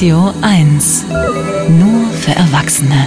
Radio 0.00 0.32
1. 0.40 1.04
Nur 1.78 2.08
für 2.12 2.30
Erwachsene. 2.30 3.06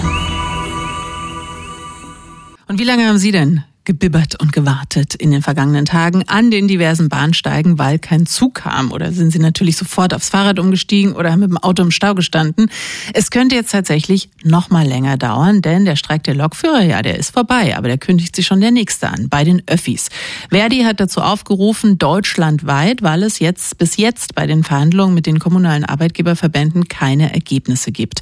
Und 2.68 2.80
wie 2.80 2.84
lange 2.84 3.08
haben 3.08 3.18
Sie 3.18 3.32
denn 3.32 3.64
gebibbert 3.86 4.40
und 4.40 4.54
gewartet 4.54 5.14
in 5.16 5.32
den 5.32 5.42
vergangenen 5.42 5.86
Tagen 5.86 6.24
an 6.28 6.52
den 6.52 6.68
diversen 6.68 7.10
Bahnsteigen, 7.10 7.78
weil 7.78 8.00
kein 8.00 8.26
Zug 8.26 8.56
kam? 8.56 8.92
Oder 8.92 9.12
sind 9.12 9.32
Sie 9.32 9.40
natürlich 9.40 9.76
sofort 9.76 10.14
aufs 10.14 10.30
Fahrrad 10.30 10.60
umgestiegen 10.60 11.14
oder 11.14 11.32
haben 11.32 11.42
mit 11.42 11.50
dem 11.50 11.58
Auto 11.58 11.84
im 11.84 11.92
Stau 11.92 12.16
gestanden? 12.16 12.70
Es 13.14 13.30
könnte 13.30 13.56
jetzt 13.56 13.72
tatsächlich 13.72 14.30
noch 14.44 14.70
mal 14.70 14.88
länger 14.88 15.18
dauern, 15.18 15.62
denn 15.62 15.84
der 15.84 15.98
Streik 15.98 16.24
der 16.24 16.36
Lokführer, 16.36 16.84
ja, 16.84 17.02
der 17.02 17.20
ist 17.20 17.34
vorbei, 17.34 17.76
aber 17.76 17.90
der 17.90 17.98
kündigt 17.98 18.36
sich 18.36 18.48
schon 18.48 18.62
der 18.62 18.72
nächste 18.72 19.10
an, 19.10 19.28
bei 19.30 19.44
den 19.44 19.62
Öffis. 19.68 20.08
Verdi 20.50 20.84
hat 20.84 21.00
dazu 21.00 21.22
aufgerufen, 21.22 21.98
deutschlandweit, 21.98 23.02
weil 23.02 23.24
es 23.24 23.40
jetzt 23.40 23.78
bis 23.78 23.98
jetzt 23.98 24.34
bei 24.34 24.48
den 24.48 24.64
Verhandlungen 24.64 25.14
mit 25.14 25.26
den 25.26 25.40
kommunalen 25.40 25.84
Arbeitgeberverbänden 25.84 26.88
keine 26.88 27.34
Ergebnisse 27.34 27.92
gibt. 27.92 28.22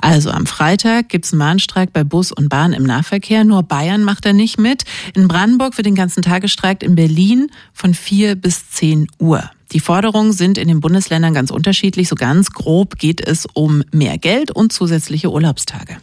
Also 0.00 0.30
am 0.30 0.46
Freitag 0.46 1.10
gibt 1.10 1.26
es 1.26 1.32
einen 1.32 1.40
Bahnstreik 1.40 1.92
bei 1.92 2.02
Bus 2.02 2.32
und 2.32 2.48
Bahn 2.48 2.72
im 2.72 2.84
Nahverkehr, 2.84 3.44
nur 3.44 3.62
Bayern 3.62 4.02
macht 4.02 4.24
da 4.24 4.32
nicht 4.32 4.58
mit. 4.58 4.85
In 5.14 5.28
Brandenburg 5.28 5.76
wird 5.76 5.86
den 5.86 5.94
ganzen 5.94 6.22
Tag 6.22 6.42
gestreikt, 6.42 6.82
in 6.82 6.94
Berlin 6.94 7.50
von 7.72 7.94
4 7.94 8.34
bis 8.34 8.70
10 8.70 9.08
Uhr. 9.18 9.50
Die 9.72 9.80
Forderungen 9.80 10.32
sind 10.32 10.58
in 10.58 10.68
den 10.68 10.80
Bundesländern 10.80 11.34
ganz 11.34 11.50
unterschiedlich. 11.50 12.08
So 12.08 12.14
ganz 12.14 12.50
grob 12.50 12.98
geht 12.98 13.26
es 13.26 13.46
um 13.52 13.82
mehr 13.92 14.16
Geld 14.18 14.50
und 14.50 14.72
zusätzliche 14.72 15.30
Urlaubstage. 15.30 15.96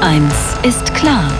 Eins 0.00 0.34
ist 0.62 0.94
klar. 0.94 1.30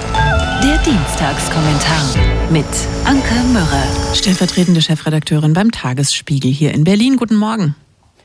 Der 0.62 0.78
Dienstagskommentar 0.78 2.50
mit 2.50 2.64
Anke 3.04 3.34
Mürre. 3.52 3.82
Stellvertretende 4.14 4.80
Chefredakteurin 4.80 5.52
beim 5.52 5.72
Tagesspiegel 5.72 6.50
hier 6.52 6.72
in 6.72 6.84
Berlin. 6.84 7.16
Guten 7.16 7.36
Morgen. 7.36 7.74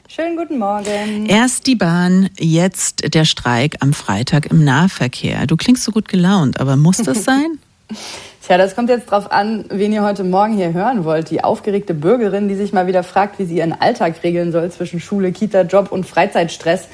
Schönen 0.08 0.38
guten 0.38 0.58
Morgen. 0.58 1.26
Erst 1.26 1.68
die 1.68 1.76
Bahn, 1.76 2.30
jetzt 2.40 3.14
der 3.14 3.26
Streik 3.26 3.78
am 3.82 3.94
Freitag 3.94 4.46
im 4.48 4.64
Nahverkehr. 4.64 5.46
Du 5.48 5.58
klingst 5.58 5.84
so 5.84 5.92
gut 5.92 6.08
gelaunt, 6.08 6.60
aber 6.60 6.78
muss 6.78 6.98
das 6.98 7.24
sein? 7.26 7.60
Tja, 8.48 8.58
das 8.58 8.76
kommt 8.76 8.90
jetzt 8.90 9.12
drauf 9.12 9.32
an, 9.32 9.66
wen 9.70 9.92
ihr 9.92 10.04
heute 10.04 10.24
Morgen 10.24 10.54
hier 10.54 10.74
hören 10.74 11.04
wollt. 11.04 11.30
Die 11.30 11.44
aufgeregte 11.44 11.94
Bürgerin, 11.94 12.48
die 12.48 12.56
sich 12.56 12.74
mal 12.74 12.88
wieder 12.88 13.04
fragt, 13.04 13.40
wie 13.40 13.46
sie 13.46 13.58
ihren 13.58 13.74
Alltag 13.74 14.24
regeln 14.24 14.52
soll 14.52 14.72
zwischen 14.72 15.00
Schule, 15.00 15.32
Kita, 15.32 15.62
Job 15.62 15.92
und 15.92 16.06
Freizeitstress, 16.06 16.88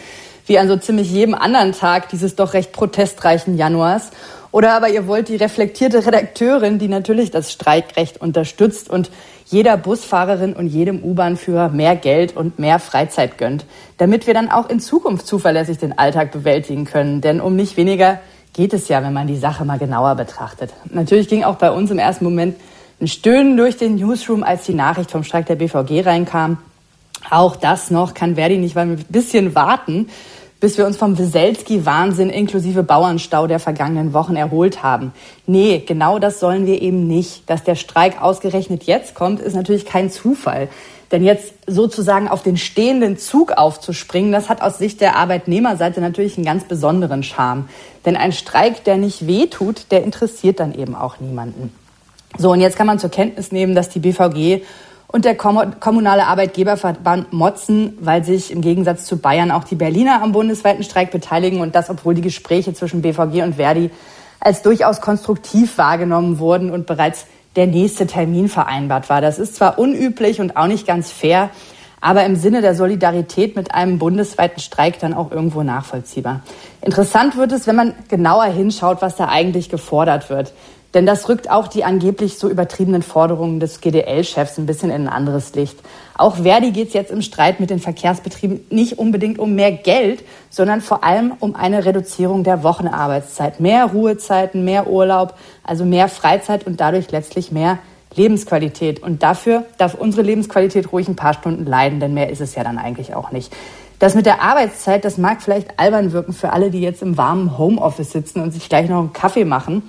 wie 0.45 0.57
an 0.57 0.67
so 0.67 0.77
ziemlich 0.77 1.11
jedem 1.11 1.35
anderen 1.35 1.71
Tag 1.71 2.09
dieses 2.09 2.35
doch 2.35 2.53
recht 2.53 2.71
protestreichen 2.71 3.57
Januars. 3.57 4.11
Oder 4.51 4.73
aber 4.73 4.89
ihr 4.89 5.07
wollt 5.07 5.29
die 5.29 5.35
reflektierte 5.35 6.05
Redakteurin, 6.05 6.77
die 6.77 6.87
natürlich 6.87 7.31
das 7.31 7.51
Streikrecht 7.51 8.21
unterstützt 8.21 8.89
und 8.89 9.09
jeder 9.45 9.77
Busfahrerin 9.77 10.53
und 10.53 10.67
jedem 10.67 11.03
U-Bahn-Führer 11.03 11.69
mehr 11.69 11.95
Geld 11.95 12.35
und 12.35 12.59
mehr 12.59 12.79
Freizeit 12.79 13.37
gönnt, 13.39 13.65
damit 13.97 14.27
wir 14.27 14.33
dann 14.33 14.49
auch 14.49 14.69
in 14.69 14.79
Zukunft 14.79 15.25
zuverlässig 15.25 15.79
den 15.79 15.97
Alltag 15.97 16.31
bewältigen 16.31 16.85
können. 16.85 17.21
Denn 17.21 17.41
um 17.41 17.55
nicht 17.55 17.77
weniger 17.77 18.19
geht 18.53 18.73
es 18.73 18.87
ja, 18.87 19.03
wenn 19.03 19.13
man 19.13 19.27
die 19.27 19.37
Sache 19.37 19.65
mal 19.65 19.79
genauer 19.79 20.15
betrachtet. 20.15 20.71
Natürlich 20.91 21.27
ging 21.27 21.43
auch 21.43 21.55
bei 21.55 21.71
uns 21.71 21.91
im 21.91 21.99
ersten 21.99 22.23
Moment 22.23 22.55
ein 23.01 23.07
Stöhnen 23.07 23.57
durch 23.57 23.77
den 23.77 23.95
Newsroom, 23.95 24.43
als 24.43 24.65
die 24.65 24.73
Nachricht 24.73 25.11
vom 25.11 25.23
Streik 25.23 25.47
der 25.47 25.55
BVG 25.55 26.05
reinkam. 26.05 26.57
Auch 27.29 27.55
das 27.55 27.91
noch 27.91 28.13
kann 28.13 28.35
Verdi 28.35 28.57
nicht 28.57 28.75
mal 28.75 28.81
ein 28.81 29.05
bisschen 29.09 29.55
warten, 29.55 30.09
bis 30.59 30.77
wir 30.77 30.85
uns 30.85 30.95
vom 30.95 31.17
Weselski-Wahnsinn 31.17 32.29
inklusive 32.29 32.83
Bauernstau 32.83 33.47
der 33.47 33.59
vergangenen 33.59 34.13
Wochen 34.13 34.37
erholt 34.37 34.83
haben. 34.83 35.11
Nee, 35.45 35.83
genau 35.85 36.19
das 36.19 36.39
sollen 36.39 36.65
wir 36.65 36.81
eben 36.81 37.05
nicht. 37.07 37.49
Dass 37.49 37.63
der 37.63 37.75
Streik 37.75 38.21
ausgerechnet 38.21 38.83
jetzt 38.83 39.15
kommt, 39.15 39.41
ist 39.41 39.55
natürlich 39.55 39.85
kein 39.85 40.09
Zufall. 40.09 40.69
Denn 41.13 41.23
jetzt 41.23 41.53
sozusagen 41.67 42.27
auf 42.27 42.41
den 42.41 42.57
stehenden 42.57 43.19
Zug 43.19 43.51
aufzuspringen, 43.51 44.31
das 44.31 44.49
hat 44.49 44.63
aus 44.63 44.79
Sicht 44.79 44.99
der 44.99 45.15
Arbeitnehmerseite 45.15 46.01
natürlich 46.01 46.37
einen 46.37 46.45
ganz 46.45 46.63
besonderen 46.63 47.21
Charme. 47.21 47.69
Denn 48.03 48.17
ein 48.17 48.31
Streik, 48.31 48.83
der 48.83 48.97
nicht 48.97 49.27
wehtut, 49.27 49.91
der 49.91 50.03
interessiert 50.03 50.59
dann 50.59 50.73
eben 50.73 50.95
auch 50.95 51.19
niemanden. 51.19 51.71
So, 52.35 52.51
und 52.51 52.61
jetzt 52.61 52.77
kann 52.77 52.87
man 52.87 52.97
zur 52.97 53.11
Kenntnis 53.11 53.51
nehmen, 53.51 53.75
dass 53.75 53.89
die 53.89 53.99
BVG 53.99 54.63
und 55.05 55.25
der 55.25 55.35
kommunale 55.35 56.25
Arbeitgeberverband 56.25 57.31
motzen, 57.31 57.95
weil 58.01 58.23
sich 58.23 58.49
im 58.49 58.61
Gegensatz 58.61 59.05
zu 59.05 59.17
Bayern 59.17 59.51
auch 59.51 59.65
die 59.65 59.75
Berliner 59.75 60.23
am 60.23 60.31
bundesweiten 60.31 60.83
Streik 60.83 61.11
beteiligen 61.11 61.61
und 61.61 61.75
das, 61.75 61.91
obwohl 61.91 62.15
die 62.15 62.21
Gespräche 62.21 62.73
zwischen 62.73 63.03
BVG 63.03 63.43
und 63.43 63.57
Verdi 63.57 63.91
als 64.39 64.63
durchaus 64.63 64.99
konstruktiv 64.99 65.77
wahrgenommen 65.77 66.39
wurden 66.39 66.71
und 66.71 66.87
bereits 66.87 67.27
der 67.55 67.67
nächste 67.67 68.07
Termin 68.07 68.49
vereinbart 68.49 69.09
war. 69.09 69.21
Das 69.21 69.39
ist 69.39 69.55
zwar 69.55 69.77
unüblich 69.79 70.41
und 70.41 70.57
auch 70.57 70.67
nicht 70.67 70.87
ganz 70.87 71.11
fair, 71.11 71.49
aber 72.01 72.25
im 72.25 72.35
Sinne 72.35 72.61
der 72.61 72.75
Solidarität 72.75 73.55
mit 73.55 73.73
einem 73.73 73.97
bundesweiten 73.97 74.59
Streik 74.59 74.99
dann 74.99 75.13
auch 75.13 75.31
irgendwo 75.31 75.63
nachvollziehbar. 75.63 76.41
Interessant 76.81 77.37
wird 77.37 77.51
es, 77.53 77.65
wenn 77.65 77.77
man 77.77 77.93
genauer 78.09 78.45
hinschaut, 78.45 79.01
was 79.01 79.15
da 79.15 79.29
eigentlich 79.29 79.69
gefordert 79.69 80.29
wird. 80.29 80.53
Denn 80.93 81.07
das 81.07 81.27
rückt 81.27 81.49
auch 81.49 81.67
die 81.67 81.83
angeblich 81.83 82.37
so 82.37 82.49
übertriebenen 82.49 83.01
Forderungen 83.01 83.59
des 83.59 83.81
GDL-Chefs 83.81 84.59
ein 84.59 84.67
bisschen 84.67 84.91
in 84.91 85.07
ein 85.07 85.13
anderes 85.13 85.55
Licht. 85.55 85.79
Auch 86.15 86.37
Verdi 86.37 86.71
geht 86.71 86.89
es 86.89 86.93
jetzt 86.93 87.11
im 87.11 87.23
Streit 87.23 87.59
mit 87.59 87.71
den 87.71 87.79
Verkehrsbetrieben 87.79 88.65
nicht 88.69 88.99
unbedingt 88.99 89.39
um 89.39 89.55
mehr 89.55 89.71
Geld, 89.71 90.23
sondern 90.51 90.81
vor 90.81 91.03
allem 91.03 91.33
um 91.39 91.55
eine 91.55 91.85
Reduzierung 91.85 92.43
der 92.43 92.61
Wochenarbeitszeit. 92.61 93.59
Mehr 93.59 93.85
Ruhezeiten, 93.85 94.63
mehr 94.63 94.87
Urlaub, 94.87 95.33
also 95.63 95.83
mehr 95.83 96.07
Freizeit 96.09 96.67
und 96.67 96.79
dadurch 96.79 97.09
letztlich 97.09 97.51
mehr 97.51 97.79
Lebensqualität. 98.15 99.01
Und 99.01 99.23
dafür 99.23 99.65
darf 99.79 99.95
unsere 99.95 100.21
Lebensqualität 100.21 100.91
ruhig 100.91 101.07
ein 101.07 101.15
paar 101.15 101.33
Stunden 101.33 101.65
leiden, 101.65 101.99
denn 101.99 102.13
mehr 102.13 102.29
ist 102.29 102.41
es 102.41 102.53
ja 102.53 102.63
dann 102.63 102.77
eigentlich 102.77 103.15
auch 103.15 103.31
nicht. 103.31 103.51
Das 103.97 104.15
mit 104.15 104.25
der 104.25 104.41
Arbeitszeit, 104.41 105.05
das 105.05 105.17
mag 105.17 105.41
vielleicht 105.41 105.79
albern 105.79 106.11
wirken 106.11 106.33
für 106.33 106.51
alle, 106.51 106.69
die 106.69 106.81
jetzt 106.81 107.01
im 107.01 107.17
warmen 107.17 107.57
Homeoffice 107.57 108.11
sitzen 108.11 108.41
und 108.41 108.51
sich 108.51 108.67
gleich 108.67 108.89
noch 108.89 108.99
einen 108.99 109.13
Kaffee 109.13 109.45
machen. 109.45 109.81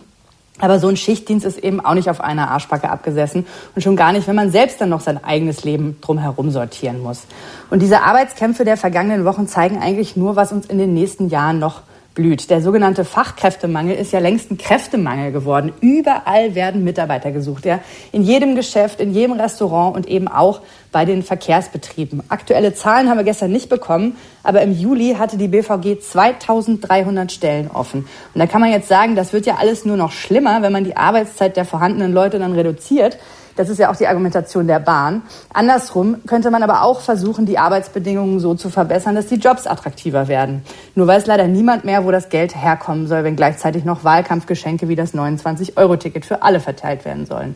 Aber 0.60 0.78
so 0.78 0.88
ein 0.88 0.97
Schichtdienst 0.97 1.44
ist 1.44 1.59
eben 1.59 1.84
auch 1.84 1.94
nicht 1.94 2.09
auf 2.09 2.20
einer 2.20 2.50
Arschbacke 2.50 2.88
abgesessen 2.88 3.44
und 3.75 3.82
schon 3.82 3.97
gar 3.97 4.12
nicht, 4.12 4.28
wenn 4.28 4.37
man 4.37 4.53
selbst 4.53 4.81
dann 4.81 4.88
noch 4.88 5.00
sein 5.00 5.22
eigenes 5.22 5.65
Leben 5.65 5.98
drumherum 6.00 6.50
sortieren 6.50 7.03
muss. 7.03 7.22
Und 7.70 7.82
diese 7.82 8.03
Arbeitskämpfe 8.03 8.65
der 8.65 8.76
vergangenen 8.76 9.25
Wochen 9.25 9.48
zeigen 9.48 9.78
eigentlich 9.82 10.16
nur, 10.16 10.37
was 10.37 10.53
uns 10.53 10.66
in 10.66 10.78
den 10.78 10.94
nächsten 10.94 11.28
Jahren 11.28 11.59
noch 11.59 11.82
blüht. 12.14 12.48
Der 12.48 12.62
sogenannte 12.62 13.04
Fachkräftemangel 13.04 13.97
ist 13.97 14.12
ja 14.12 14.20
längst 14.20 14.50
ein 14.50 14.58
Kräftemangel 14.58 15.32
geworden. 15.32 15.72
Überall 15.80 16.54
werden 16.54 16.84
Mitarbeiter 16.84 17.32
gesucht. 17.32 17.64
Ja? 17.64 17.80
In 18.12 18.22
jedem 18.22 18.54
Geschäft, 18.54 19.00
in 19.00 19.12
jedem 19.12 19.32
Restaurant 19.32 19.97
und 19.97 20.06
eben 20.06 20.28
auch 20.28 20.60
bei 20.92 21.04
den 21.04 21.24
Verkehrsbetrieben. 21.24 22.22
Aktuelle 22.28 22.72
Zahlen 22.72 23.08
haben 23.08 23.19
wir 23.19 23.24
gestern 23.24 23.50
nicht 23.50 23.69
bekommen, 23.69 24.16
aber 24.44 24.62
im 24.62 24.72
Juli 24.72 25.16
hatte 25.19 25.36
die 25.36 25.48
BVG 25.48 26.00
2300 26.00 27.32
Stellen 27.32 27.69
offen. 27.69 28.06
Und 28.32 28.38
da 28.38 28.47
kann 28.47 28.60
man 28.60 28.70
jetzt 28.70 28.88
sagen, 28.88 29.16
das 29.16 29.32
wird 29.32 29.47
ja 29.47 29.56
alles 29.56 29.84
nur 29.84 29.97
noch 29.97 30.12
schlimmer, 30.12 30.62
wenn 30.62 30.72
man 30.72 30.84
die 30.84 30.97
Arbeitszeit 30.97 31.56
der 31.56 31.64
vorhandenen 31.64 32.12
Leute 32.12 32.38
dann 32.38 32.53
reduziert. 32.53 33.19
Das 33.56 33.69
ist 33.69 33.78
ja 33.78 33.91
auch 33.91 33.97
die 33.97 34.06
Argumentation 34.06 34.66
der 34.66 34.81
Bahn. 34.81 35.22
Andersrum 35.53 36.16
könnte 36.26 36.50
man 36.50 36.62
aber 36.62 36.82
auch 36.82 37.00
versuchen, 37.00 37.47
die 37.47 37.59
Arbeitsbedingungen 37.59 38.41
so 38.41 38.54
zu 38.54 38.69
verbessern, 38.69 39.15
dass 39.15 39.26
die 39.26 39.37
Jobs 39.37 39.66
attraktiver 39.66 40.28
werden. 40.28 40.62
Nur 40.94 41.06
weiß 41.06 41.26
leider 41.26 41.47
niemand 41.47 41.84
mehr, 41.84 42.04
wo 42.04 42.10
das 42.10 42.28
Geld 42.28 42.54
herkommen 42.56 43.06
soll, 43.06 43.25
wenn 43.25 43.37
gleichzeitig 43.37 43.84
noch 43.84 44.04
Wahlkampfgeschenke 44.04 44.88
wie 44.88 44.97
das 44.97 45.15
29-Euro-Ticket 45.15 46.25
für 46.25 46.42
alle 46.42 46.60
verteilt 46.60 47.04
werden 47.04 47.26
sollen. 47.26 47.54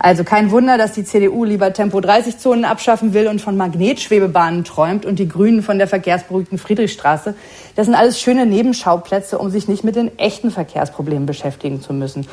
Also 0.00 0.22
kein 0.22 0.52
Wunder, 0.52 0.78
dass 0.78 0.92
die 0.92 1.02
CDU 1.02 1.44
lieber 1.44 1.72
Tempo-30-Zonen 1.72 2.64
abschaffen 2.64 3.14
will 3.14 3.26
und 3.26 3.40
von 3.40 3.56
Magnetschwebebahnen 3.56 4.62
träumt 4.62 5.04
und 5.04 5.18
die 5.18 5.28
Grünen 5.28 5.62
von 5.62 5.78
der 5.78 5.88
verkehrsberuhigten 5.88 6.56
Friedrichstraße. 6.56 7.34
Das 7.74 7.86
sind 7.86 7.96
alles 7.96 8.20
schöne 8.20 8.46
Nebenschauplätze, 8.46 9.38
um 9.38 9.50
sich 9.50 9.66
nicht 9.66 9.82
mit 9.82 9.96
den 9.96 10.16
echten 10.16 10.52
Verkehrsproblemen 10.52 11.26
beschäftigen 11.26 11.82
zu 11.82 11.92
müssen. 11.92 12.28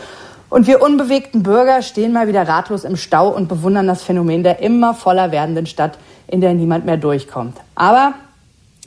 Und 0.49 0.67
wir 0.67 0.81
unbewegten 0.81 1.43
Bürger 1.43 1.81
stehen 1.81 2.13
mal 2.13 2.27
wieder 2.27 2.47
ratlos 2.47 2.83
im 2.83 2.97
Stau 2.97 3.29
und 3.29 3.47
bewundern 3.47 3.87
das 3.87 4.03
Phänomen 4.03 4.43
der 4.43 4.59
immer 4.59 4.93
voller 4.93 5.31
werdenden 5.31 5.65
Stadt, 5.65 5.97
in 6.27 6.41
der 6.41 6.53
niemand 6.53 6.85
mehr 6.85 6.97
durchkommt. 6.97 7.57
Aber 7.75 8.13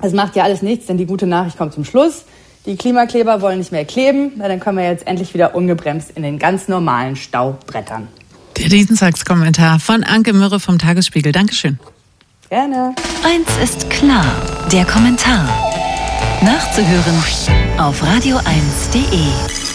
es 0.00 0.12
macht 0.12 0.36
ja 0.36 0.44
alles 0.44 0.62
nichts, 0.62 0.86
denn 0.86 0.98
die 0.98 1.06
gute 1.06 1.26
Nachricht 1.26 1.58
kommt 1.58 1.72
zum 1.74 1.84
Schluss. 1.84 2.24
Die 2.66 2.76
Klimakleber 2.76 3.40
wollen 3.40 3.58
nicht 3.58 3.72
mehr 3.72 3.84
kleben, 3.84 4.32
dann 4.38 4.60
können 4.60 4.78
wir 4.78 4.84
jetzt 4.84 5.06
endlich 5.06 5.34
wieder 5.34 5.54
ungebremst 5.54 6.10
in 6.14 6.22
den 6.22 6.38
ganz 6.38 6.68
normalen 6.68 7.16
Stau 7.16 7.56
brettern. 7.66 8.08
Der 8.56 8.68
Dienstagskommentar 8.68 9.78
von 9.78 10.02
Anke 10.02 10.32
Mürre 10.32 10.58
vom 10.60 10.78
Tagesspiegel. 10.78 11.32
Dankeschön. 11.32 11.78
Gerne. 12.50 12.94
Eins 13.24 13.48
ist 13.62 13.88
klar, 13.90 14.26
der 14.72 14.84
Kommentar. 14.84 15.48
Nachzuhören 16.42 17.22
auf 17.78 18.02
radio1.de. 18.02 19.67